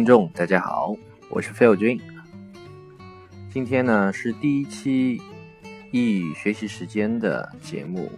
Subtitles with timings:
[0.00, 0.96] 听众，大家好，
[1.28, 2.00] 我是费友君。
[3.50, 5.20] 今天呢是第一期
[5.90, 8.10] 英语学习时间的节目。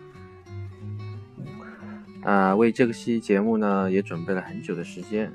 [2.23, 5.33] 啊，为这个期节目呢也准备了很久的时间。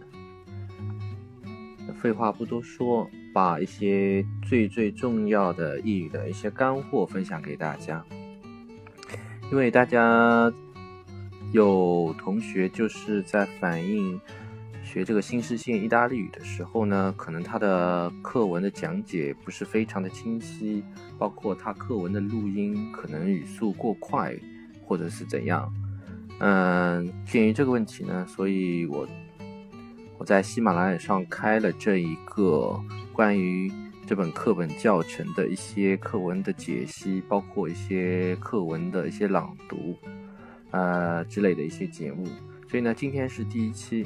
[2.02, 8.02] 废话不多说，把一些最最重要的英语的一些干货分享给大家。
[9.52, 10.50] 因为大家
[11.52, 14.18] 有同学就是在反映。
[14.98, 20.84] 学这个新视线意大利语的时候呢，可能他的课文的讲解不是非常的清晰，
[21.20, 24.36] 包括他课文的录音可能语速过快，
[24.84, 25.72] 或者是怎样。
[26.40, 29.08] 嗯，鉴于这个问题呢，所以我
[30.18, 32.82] 我在喜马拉雅上开了这一个
[33.14, 33.72] 关于
[34.08, 39.96] 这本课本教程的一些课文的解析，包括一些课文的一些朗读，
[40.72, 42.26] 呃之类的一些节目。
[42.68, 44.04] 所以呢，今天是第一期。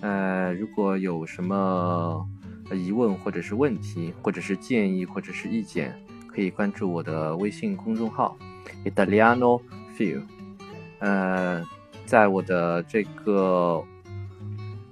[0.00, 2.26] 呃，如果有什么
[2.72, 5.94] 疑问或者是问题，或者是建议或者是意见，
[6.28, 8.36] 可以关注我的微信公众号
[8.84, 9.60] Italiano
[9.96, 10.22] Feel。
[10.98, 11.64] 呃，
[12.06, 13.82] 在我的这个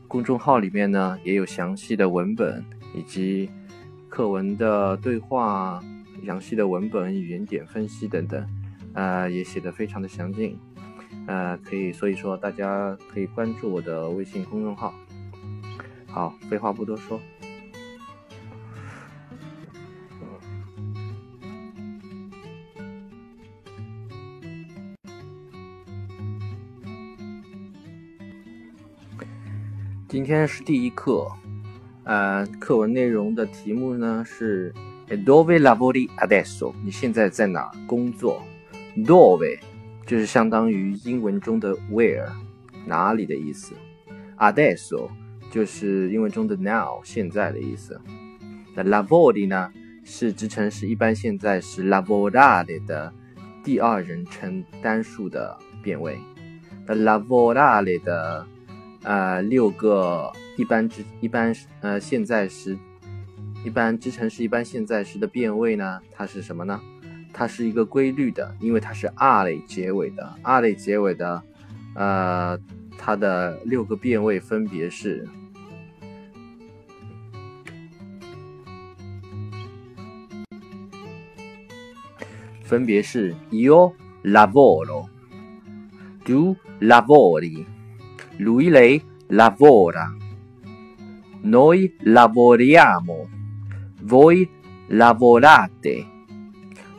[0.09, 3.51] 公众号里面呢，也有详细的文本以及
[4.09, 5.83] 课文的对话、
[6.27, 8.47] 详细的文本、语言点分析等等，
[8.93, 10.59] 呃，也写的非常的详尽。
[11.27, 14.93] 呃，可以，所以说大家可以关注我的微信公众号。
[16.07, 17.21] 好，废话不多说。
[30.09, 31.27] 今天是第一课，
[32.05, 34.71] 呃，课文内容的题目呢是
[35.09, 38.43] “Dove lavori adesso？” 你现在在哪工作
[38.95, 39.59] ？Dove
[40.13, 42.29] 就是相当于英文中的 “where”，
[42.85, 43.73] 哪里的意思
[44.37, 45.09] ？Adesso
[45.51, 47.99] 就是英文中的 “now”，现在的意思。
[48.75, 49.73] 那 lavori 呢
[50.05, 53.11] 是直称是一般现在时 lavorare 的
[53.65, 56.19] 第二人称单数的变位。
[56.87, 58.47] 那 lavorare 的
[59.05, 62.77] 呃，六个一般之一般呃现在时，
[63.65, 66.03] 一般之成时一般现在时的变位呢？
[66.13, 66.79] 它是什么呢？
[67.33, 71.43] 它是一个规律的，因为它是 R 类结尾的，R 类结尾的，
[71.95, 72.59] 呃，
[72.99, 75.27] 它的六个变位分别是，
[82.63, 85.09] 分别是 Io lavoro，Do
[86.81, 87.65] lavori。
[88.39, 90.11] Lui lei lavora,
[91.43, 93.29] noi lavoriamo,
[94.01, 94.49] voi
[94.89, 96.07] lavorate,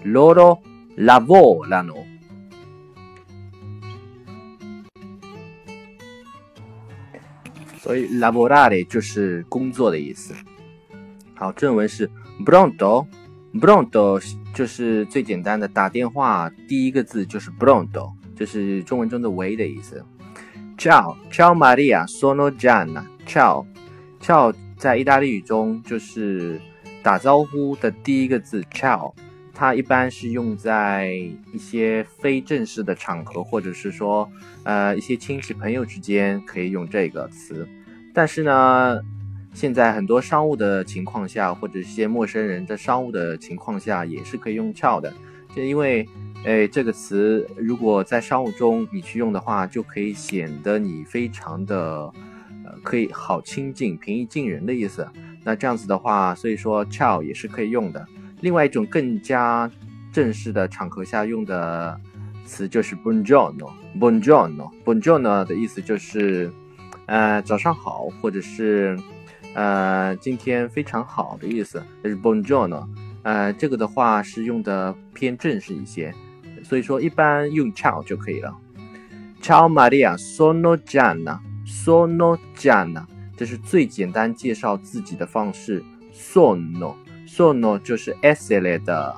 [0.03, 0.59] loro
[0.97, 2.05] lavorano。
[7.79, 10.33] 所以 lavorare 就是工作的意思。
[11.35, 12.09] 好，正文是
[12.45, 20.05] pronto，pronto 就是最简单的打电话，第一个字就是 pronto，这是中文中的喂的意思。
[20.77, 23.03] Ciao, ciao Maria, sono Gianna.
[23.27, 23.65] Ciao,
[24.21, 26.59] ciao 在意大利语中就是
[27.01, 28.63] 打招呼的第一个字。
[28.73, 29.13] Ciao，
[29.53, 31.13] 它一般是用在
[31.53, 34.29] 一些非正式的场合，或者是说，
[34.63, 37.67] 呃，一些亲戚朋友之间可以用这个词。
[38.13, 38.99] 但是呢，
[39.53, 45.13] 现在很多商务的情况下，或者一些陌生人在商务的情况下，也是可以用 ciao 的，
[45.55, 46.07] 就因为。
[46.45, 52.11] 哎，这个词如果在商务中你去用的话，就可以显得你非常的，
[52.65, 55.07] 呃，可以好亲近、平易近人的意思。
[55.45, 58.05] 那这样子的话，所以说 ciao 也是可以用的。
[58.43, 59.71] 另外一种更加
[60.11, 61.97] 正式的场合下用的
[62.43, 63.71] 词就是 buongiorno。
[63.97, 66.51] buongiorno buongiorno 的意思就是，
[67.05, 68.99] 呃，早上好，或者是，
[69.53, 72.85] 呃，今天非常好的意思，就是 buongiorno。
[73.21, 76.13] 呃，这个的话是用的偏正式一些。
[76.65, 78.53] 所以说，一般用 ciao 就可以了。
[79.41, 83.05] Ciao Maria, sono Gianna, sono Gianna，
[83.37, 85.81] 这是最简单介绍自己的方式。
[86.13, 86.95] Sono,
[87.27, 89.15] sono 就是 essere 的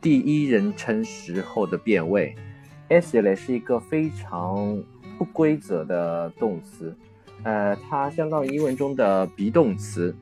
[0.00, 2.34] 第一人称时候的变位。
[2.88, 4.82] essere 是一个非常
[5.18, 6.94] 不规则的动词，
[7.42, 10.14] 呃，它相当于英文中的 be 动词，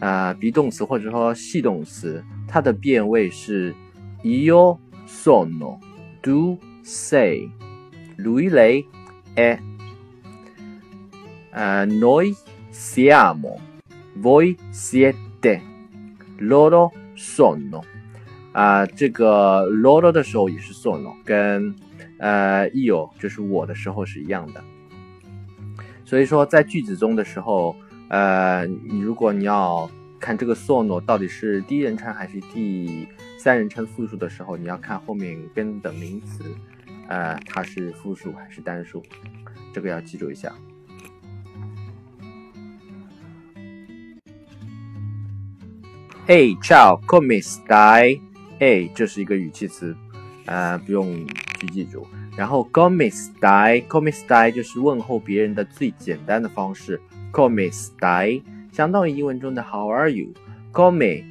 [0.00, 3.74] 呃，be 动词或者说系动词，它的变位是
[4.22, 5.78] io sono。
[6.22, 7.48] Do say,
[8.18, 8.84] lui lei
[9.34, 9.58] è.
[11.50, 12.36] Uh, noi
[12.70, 13.58] siamo,
[14.14, 15.62] voi siete,
[16.40, 17.82] loro sono.
[18.52, 21.72] 啊，这个 loro 的时候也是 sono，跟
[22.18, 24.60] 呃 io 就是我的时候是一样的。
[26.04, 27.76] 所以说，在句子中的时候，
[28.08, 29.88] 呃，你如果你要
[30.18, 33.06] 看这个 sono 到底是第一人称还是第
[33.38, 36.42] 三人称复数的时候，你要看后面跟的名词，
[37.06, 39.00] 呃，它是复数还是单数，
[39.72, 40.52] 这个要记住一下。
[46.30, 48.20] 哎，ciao，come stai？
[48.60, 49.96] 哎，这是一个语气词，
[50.46, 51.26] 呃，不用
[51.58, 52.06] 去记住。
[52.36, 57.00] 然后 come stai，come stai 就是问候别人的最简单的方式。
[57.32, 58.40] come stai
[58.70, 61.24] 相当于英文中的 How are you？come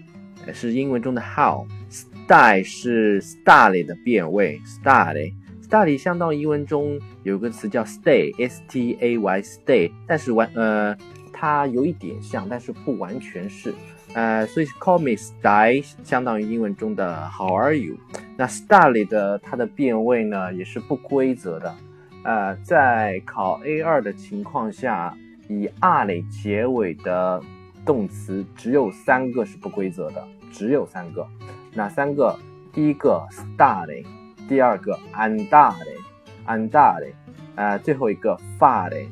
[0.53, 10.93] 是英文中的 How，stai 是 stare 的变位，stare，stare 相当于英文中有个词叫 stay，s t a y，stay，但是完呃，
[11.31, 13.73] 它有一点像，但是不完全是。
[14.13, 17.95] 呃，所以 call me stay 相当于英文中的 How are you？
[18.35, 21.75] 那 star 里的它的变位呢也是不规则的。
[22.23, 25.15] 呃，在考 A 二的情况下，
[25.47, 27.41] 以 r 类结尾的
[27.85, 31.25] 动词只有三个是不规则的，只有三个。
[31.73, 32.37] 哪三个？
[32.71, 34.05] 第一个 stare，
[34.47, 37.13] 第二个 andare，andare，
[37.55, 39.07] 呃，最后一个 fare，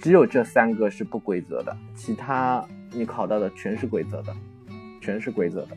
[0.00, 2.64] 只有这三个是不规则的，其他。
[2.96, 4.34] 你考到的全是规则的，
[5.02, 5.76] 全是规则的。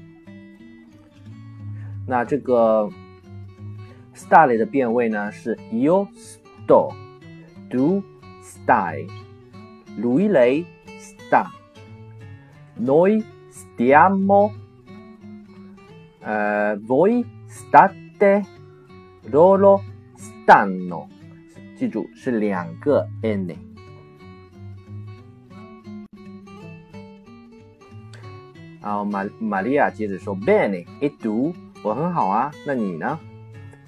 [2.08, 2.90] 那这个
[4.16, 6.08] style 的变位呢是 io
[6.66, 8.02] sto，do
[8.42, 10.64] style，lui lei
[10.98, 13.22] sta，noi
[13.52, 14.54] stiamo，
[16.22, 19.82] 呃，voi state，loro
[20.18, 21.10] stanno，
[21.78, 23.69] 记住是两个 n。
[28.82, 31.54] 然后玛玛利亚接着说：“Bene, e tu？
[31.84, 33.20] 我很好啊，那你呢？”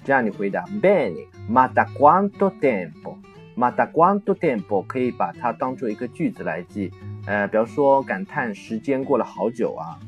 [0.04, 3.16] 这样你回答：“Bene, ma da quanto tempo?
[3.56, 4.84] Ma da quanto tempo？
[4.86, 6.90] 可以把它当做一个句子来记。
[7.26, 9.98] 呃，比如说感叹时间过了好久啊。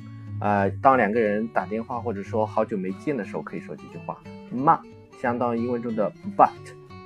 [0.40, 4.18] 呃，当两个人打电话或者说好久没见的时候，可以说这句话。
[4.52, 4.78] ma
[5.20, 6.50] 相当于英文中的 but，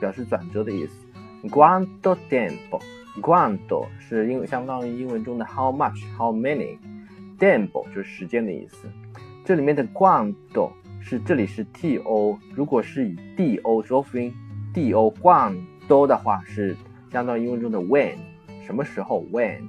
[0.01, 1.07] 表示转折的意思。
[1.49, 6.79] Quanto tempo？Quanto 是英相当于英文中的 how much？How many
[7.39, 8.87] many？tempo 就是时间的意思，
[9.45, 10.71] 这里面的 quando
[11.01, 14.35] 是这里是 to，如果是以 do 做辅音
[14.75, 14.81] ，do
[15.21, 16.77] quando 的话是
[17.11, 18.17] 相当于英文中的 when，
[18.65, 19.63] 什么时候 when。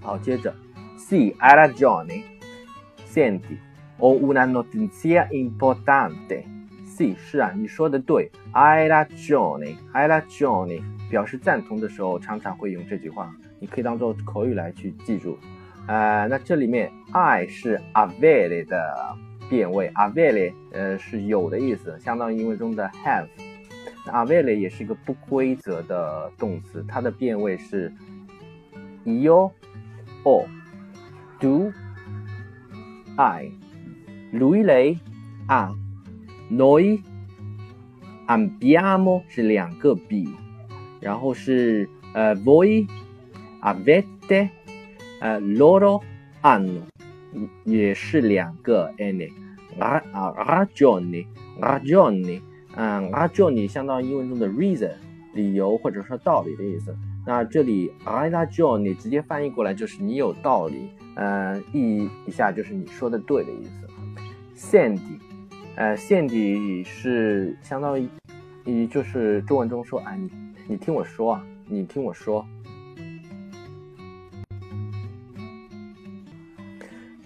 [0.00, 0.52] 好，接着
[0.98, 6.44] ，sì hai ragione，senti，ho una notizia importante。
[6.86, 15.38] sì 是啊，你说的对，hai ragione，hai ragione 表示赞同的时候常常会用这句话，你可以当做口语来去记住。
[15.86, 19.16] 呃，那这里面 I 是 avere 的
[19.48, 23.26] 变位，avere 呃是有的意思，相当于英文中的 have。
[24.06, 27.92] 那 avere 也是一个不规则的动词，它的变位是
[29.04, 29.50] io
[30.22, 30.46] o
[31.40, 31.72] do
[33.16, 33.50] I
[34.32, 34.98] lui lei
[35.48, 35.70] a,
[36.50, 37.00] noi,
[38.28, 40.28] abbiamo 是两个比，
[41.00, 42.86] 然后是呃 voi
[43.62, 44.50] avete。
[45.20, 46.02] 呃，loro
[46.42, 46.82] hanno
[47.64, 49.28] 也是两个 n，
[49.78, 52.40] 啊啊，ragione，ragione，
[52.74, 54.92] 嗯，ragione 相当于英文中的 reason，
[55.34, 56.94] 理由或者说道理的意思。
[57.26, 63.86] 那这里 ragione 直接翻译过来就是你有道理，嗯，意译一下就是你说的对的意思。
[64.56, 65.18] senti，
[65.76, 68.08] 呃，senti 是相当于，
[68.64, 70.30] 你就是中文中说，哎，你
[70.66, 72.44] 你听我说啊，你听我说。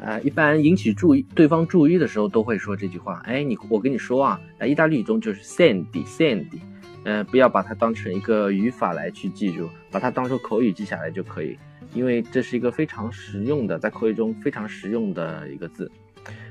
[0.05, 3.23] 呃，一般引起注意对方注意的时候，都会说这句话。
[3.25, 6.61] 哎，你我跟你说啊，在意大利语中就是 sendi sendi，
[7.05, 11.57] 呃，不要把它当成一个语法来去记住，把它当做口语记下来就可以，
[11.95, 15.91] 因为这是一个非常实用的，在口语中非常实用的一个字。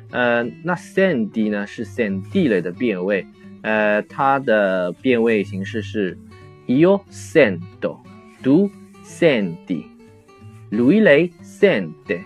[0.10, 3.28] 呃，那 sendi 呢是 sendi 类的变位，
[3.62, 6.18] 呃，它的变位形式是
[6.66, 8.72] io sendo，tu
[9.06, 12.24] sendi，lui lei sende。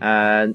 [0.00, 0.52] 呃，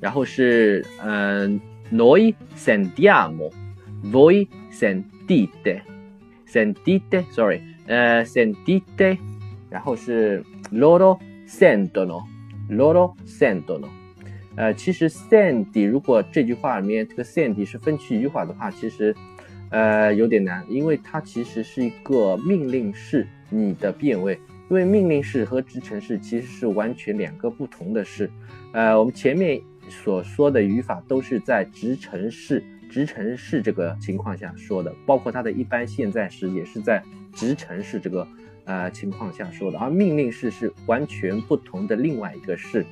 [0.00, 1.48] 然后是呃
[1.92, 9.18] ，noi sentiamo，voi sentite，sentite，sorry，呃，sentite，
[9.70, 13.88] 然后是 loro sentono，loro sentono，
[14.56, 19.14] 呃，其实 senti 如果这句话里面这个 senti 是分区语法的话，其实
[19.70, 24.38] 呃有点难，因为它其实是一个命令式你的变位，
[24.70, 28.30] 因为命令式和直陈式其实是完全两个不同的式。
[28.72, 37.02] 呃，我们前面所说的语法都是在直陈式、直陈式这个情况下说的，包括它的一般现在时也是在
[37.32, 38.26] 直陈式这个
[38.64, 42.86] 呃情况下说的，而命令式是完全不同的另外一个式，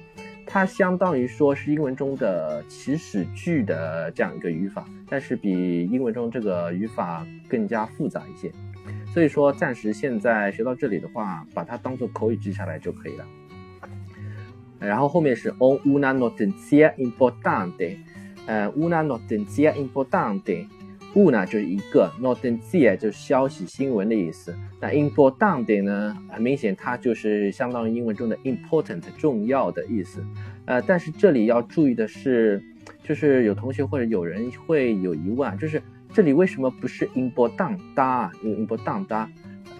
[0.47, 8.52] 它相当于说是英文中的祈使句的这样一个语法，但是比英文中这个语法更加复杂一些。
[9.12, 13.26] 所以说，暂时现在学到这里的话，把它当做口语记下来就可以了。
[14.78, 17.99] 然后后面是 on una notizia importante，
[18.47, 24.57] 呃，una notizia importante，una 就是一个，notizia 就是消息、新闻的意思。
[24.81, 30.25] 那 importante 呢，很明显它就是相当于英文中的 important，重要的意思。
[30.64, 32.62] 呃，但是这里要注意的是，
[33.04, 35.83] 就是有同学或者有人会有疑问，就是。
[36.14, 38.31] 这里为什么不是 importante？
[38.42, 39.26] 因为 importante，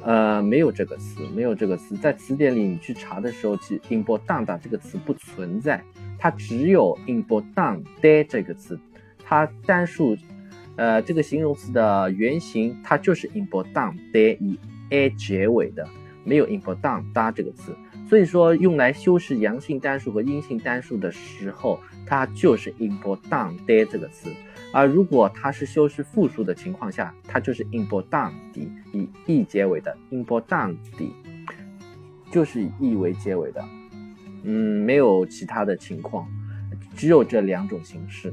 [0.03, 5.85] 呃，没有这个词，没有这个词，在词典里你去查的时候，其实 importante 这个词不存在，
[6.19, 7.85] 它只有 importante
[8.27, 8.81] 这个词，
[9.23, 10.17] 它单数，
[10.77, 14.59] 呃，这个形容词的原型它就是 importante 以
[14.89, 15.87] a 结尾的，
[16.25, 17.77] 没有 importante 这个词，
[18.09, 24.31] 所以说用来修饰阳性单数和阴性单数的时候，它就是 importante 这个词。
[24.73, 30.75] 而如果它是修饰复数的情况下，它就是 important，以 e 结尾的 important，
[32.31, 33.63] 就是以 e 为结尾的，
[34.45, 36.27] 嗯，没有其他的情况，
[36.97, 38.33] 只有这两种形式。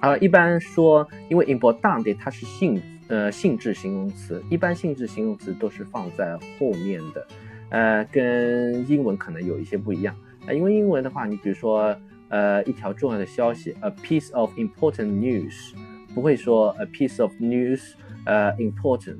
[0.00, 7.26] 而一般说，因为 important 它是性呃性质形容词，一般性质形容词都是放在后面的，
[7.68, 11.94] 呃，跟英文可能有一些不一样啊，因为英文的话，你比如说。
[12.30, 15.72] 呃，一条重要的消息，a piece of important news，
[16.14, 17.92] 不会说 a piece of news，
[18.24, 19.18] 呃，important，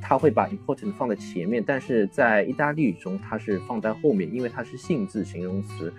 [0.00, 5.92] 它会把 important 放在前面，但是在意大利语中它是放在后面，因为它是性质形容词，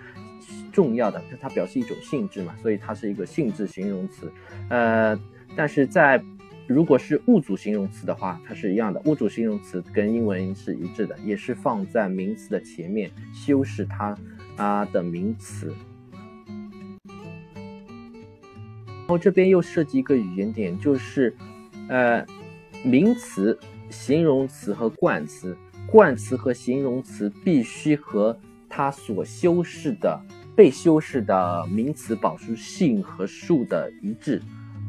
[0.72, 4.32] 重要的，它表示一种性质嘛，所以它是一个性质形容词。
[4.70, 5.20] 呃，
[5.56, 6.20] 但是在
[6.66, 14.18] 如果是物主形容词的话，它是一样的，物主形容词跟英文是一致的，也是放在名词的前面，修饰它
[14.56, 15.72] 啊的名词。
[19.10, 21.36] 然后这边又涉及一个语言点，就是，
[21.88, 22.24] 呃，
[22.84, 23.58] 名词、
[23.90, 28.40] 形容词和冠词，冠词和形容词必须和
[28.70, 30.22] 它所修饰的、
[30.56, 34.40] 被修饰的名词保持性和数的一致，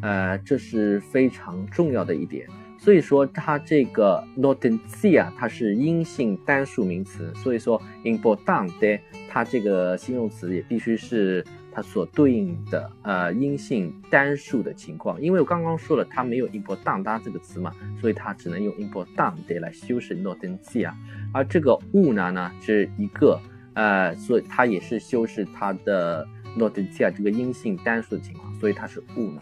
[0.03, 2.47] 呃，这是非常重要的一点。
[2.79, 9.01] 所以说，它这个 notizia 它是阴性单数名词，所以说 importante
[9.31, 11.43] 它这个形容词也必须是。
[11.73, 20.93] 它所对应的呃阴性单数的情况，因为我刚刚说了它没有 importante 这个词嘛，所以它只能用 importante 来修饰 notizia，
[21.33, 23.41] 而这个 una 呢是一个
[23.75, 26.27] 呃，所以它也是修饰它的
[26.59, 29.41] notizia 这个阴性单数的情况，所以它是 una。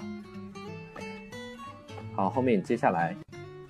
[2.15, 3.17] 好，后面接下来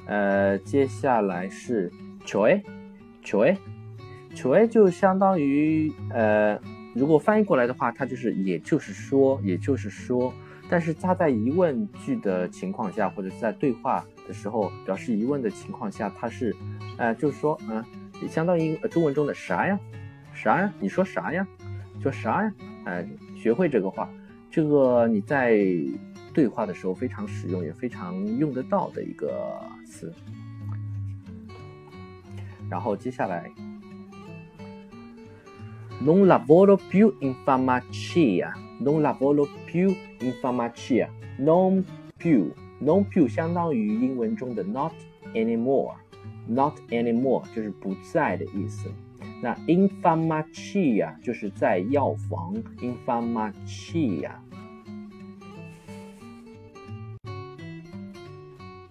[0.06, 1.92] 呃接下来是
[2.26, 6.58] cioè，cioè，cioè 就相当于呃。
[6.98, 10.34] 如果翻译过来的话，它就是也就是说，也就是说，
[10.68, 16.54] 但是它在疑问句的情况下，或者是在对话的时候表示疑问的情况下，它是，
[16.96, 17.84] 呃，就是说，嗯，
[18.28, 19.78] 相当于中文中的啥呀，
[20.34, 21.46] 啥呀，你说啥呀，
[22.02, 22.52] 说啥呀，
[22.84, 24.10] 哎，学会这个话，
[24.50, 25.56] 这个你在
[26.34, 30.12] 对话的时候非常实用，也非常用得到的一个词。
[32.68, 33.50] 然后接下来。
[36.00, 38.52] Non lavoro più in farmacia.
[38.78, 41.10] Non lavoro più in farmacia.
[41.38, 41.84] Non
[42.16, 44.92] più, non più 相当于英文中的 not
[45.34, 45.96] anymore.
[46.46, 48.88] Not anymore 就是不在的意思。
[49.42, 52.54] 那 in farmacia 就是在药房。
[52.80, 54.30] In farmacia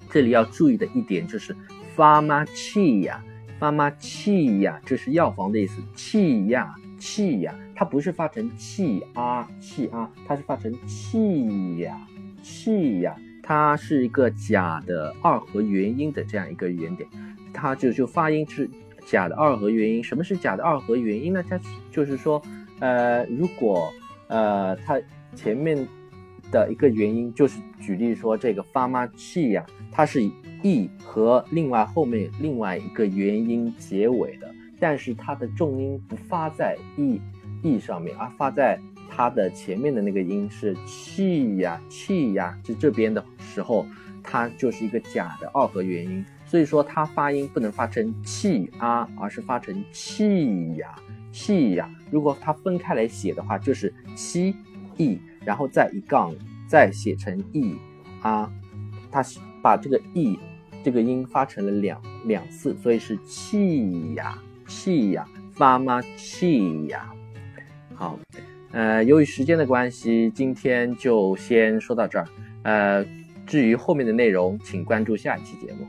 [0.09, 1.55] 这里要注意的一点就是
[1.95, 5.81] farmacia，farmacia 这是药房的意思。
[5.95, 6.75] 气呀。
[6.97, 11.97] 气呀，它不是发成气啊气啊，它是发成气呀
[12.41, 17.07] 气呀，它是一个假的二合元音的这样一个语言点，
[17.53, 18.69] 它就就发音是
[19.05, 20.03] 假的二合元音。
[20.03, 21.43] 什么是假的二合元音呢？
[21.47, 21.59] 它
[21.91, 22.41] 就是说，
[22.79, 23.91] 呃，如果
[24.27, 24.99] 呃它
[25.35, 25.87] 前面
[26.51, 30.31] 的一个元音，就是举例说这个发妈气呀，它是以
[30.63, 34.53] e 和另外后面另外一个元音结尾的。
[34.79, 37.21] 但是它的重音不发在 e
[37.63, 38.79] e 上面，而发在
[39.09, 43.85] 它的前面的那个音是气呀气呀，就这边的时候，
[44.23, 50.95] 它就是一个假的二合元音，所以说它发音不能发成气啊，而是发成气呀
[51.31, 51.89] 气呀。
[52.11, 54.55] 如果它分开来写的话，就是七
[54.97, 56.35] e，然后再一杠，
[56.67, 57.75] 再写成 e
[58.21, 58.51] 啊，
[59.11, 59.23] 它
[59.61, 60.37] 把这个 e
[60.83, 67.09] 这个音发成了两两次，所以是气呀气呀，发吗气呀。
[67.95, 68.19] 好，
[68.71, 72.27] 呃，由于时间的关系，今天就先说到这儿。
[72.63, 73.05] 呃，
[73.45, 75.87] 至于后面的内容，请关注下一期节目。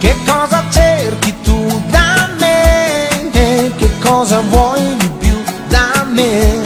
[0.00, 3.30] Che cosa cerchi tu da me,
[3.76, 5.36] che cosa vuoi di più
[5.68, 6.58] da me.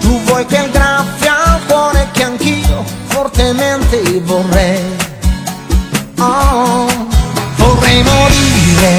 [0.00, 4.82] Tu vuoi quel graffio al cuore che anch'io fortemente vorrei.
[6.18, 6.86] Oh,
[7.56, 8.92] vorrei morire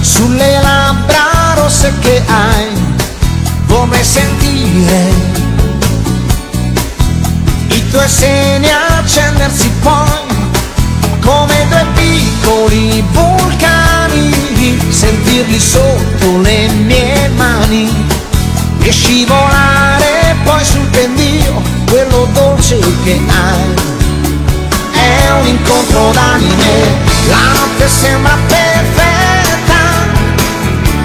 [0.00, 2.66] sulle labbra rosse che hai,
[3.66, 5.36] vorrei sentire
[7.68, 10.27] i tuoi seni accendersi poi
[11.28, 18.06] come due piccoli vulcani, sentirli sotto le mie mani
[18.80, 23.86] e scivolare poi sul pendio, quello dolce che hai.
[24.90, 26.96] È un incontro d'anime,
[27.28, 29.82] la notte sembra perfetta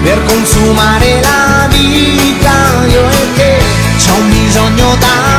[0.02, 3.62] per consumare la vita, io e te
[3.98, 5.33] c'è un bisogno d'anime.